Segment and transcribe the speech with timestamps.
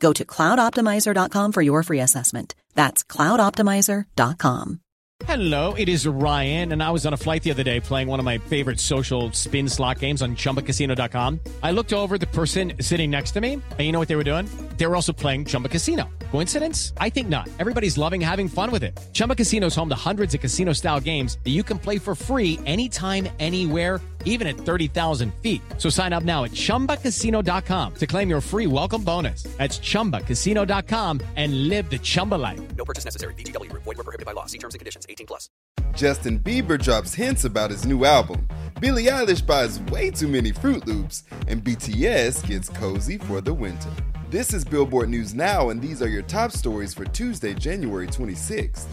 [0.00, 2.54] Go to cloudoptimizer.com for your free assessment.
[2.74, 4.80] That's cloudoptimizer.com.
[5.24, 8.18] Hello, it is Ryan, and I was on a flight the other day playing one
[8.18, 11.40] of my favorite social spin slot games on chumbacasino.com.
[11.62, 14.30] I looked over the person sitting next to me, and you know what they were
[14.30, 14.46] doing?
[14.76, 16.04] They were also playing Chumba Casino.
[16.36, 16.92] Coincidence?
[16.98, 17.48] I think not.
[17.58, 18.92] Everybody's loving having fun with it.
[19.14, 22.14] Chumba Casino is home to hundreds of casino style games that you can play for
[22.14, 25.62] free anytime, anywhere, even at 30,000 feet.
[25.78, 29.44] So sign up now at chumbacasino.com to claim your free welcome bonus.
[29.56, 32.60] That's chumbacasino.com and live the Chumba life.
[32.76, 33.32] No purchase necessary.
[33.32, 33.84] VGW Group.
[33.84, 34.44] Void were prohibited by law.
[34.44, 35.06] See terms and conditions.
[35.08, 35.48] 18 plus.
[35.94, 38.46] Justin Bieber drops hints about his new album.
[38.78, 43.88] Billie Eilish buys way too many Froot Loops, and BTS gets cozy for the winter.
[44.36, 48.84] This is Billboard News Now, and these are your top stories for Tuesday, January 26th.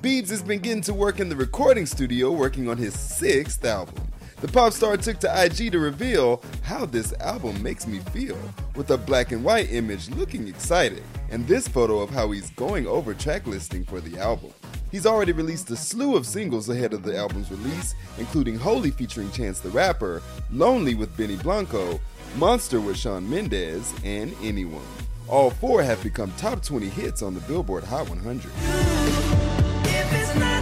[0.00, 4.02] Biebs has been getting to work in the recording studio working on his sixth album.
[4.40, 8.38] The pop star took to IG to reveal how this album makes me feel,
[8.74, 12.86] with a black and white image looking excited, and this photo of how he's going
[12.86, 14.54] over track listing for the album.
[14.94, 19.28] He's already released a slew of singles ahead of the album's release, including Holy featuring
[19.32, 21.98] Chance the Rapper, Lonely with Benny Blanco,
[22.36, 24.86] Monster with Shawn Mendes, and Anyone.
[25.26, 30.53] All four have become top 20 hits on the Billboard Hot 100.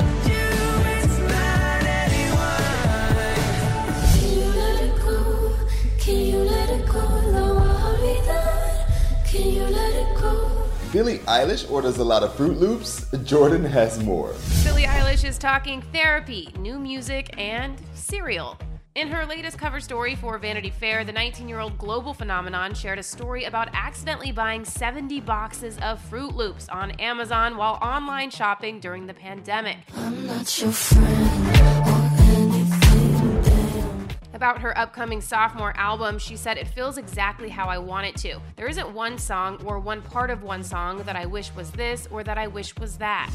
[10.93, 13.07] Billie Eilish orders a lot of Froot Loops.
[13.25, 14.35] Jordan has more.
[14.63, 18.59] Billie Eilish is talking therapy, new music, and cereal.
[18.95, 22.99] In her latest cover story for Vanity Fair, the 19 year old global phenomenon shared
[22.99, 28.79] a story about accidentally buying 70 boxes of Froot Loops on Amazon while online shopping
[28.79, 29.79] during the pandemic.
[34.43, 38.41] About her upcoming sophomore album, she said, It feels exactly how I want it to.
[38.57, 42.09] There isn't one song or one part of one song that I wish was this
[42.11, 43.31] or that I wish was that.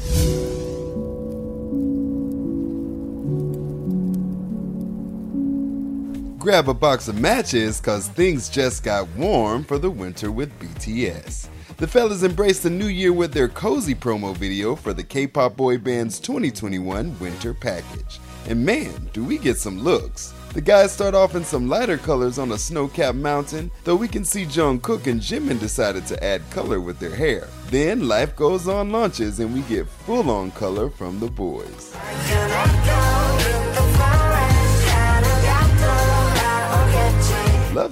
[6.38, 11.48] Grab a box of matches cause things just got warm for the winter with BTS.
[11.78, 15.78] The fellas embraced the new year with their cozy promo video for the K-pop boy
[15.78, 18.18] band's 2021 winter package.
[18.48, 20.34] And man, do we get some looks.
[20.54, 24.24] The guys start off in some lighter colors on a snow-capped mountain, though we can
[24.24, 27.46] see Jungkook and Jimin decided to add color with their hair.
[27.70, 31.94] Then life goes on launches and we get full-on color from the boys.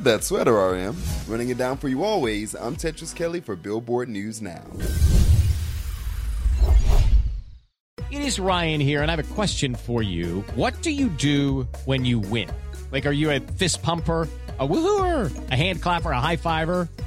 [0.07, 0.97] That sweater, RM.
[1.27, 4.63] Running it down for you always, I'm Tetris Kelly for Billboard News Now.
[8.13, 10.43] It is Ryan here, and I have a question for you.
[10.55, 12.49] What do you do when you win?
[12.93, 14.29] Like, are you a fist pumper?
[14.59, 16.89] A woohooer, a hand clapper, a high fiver.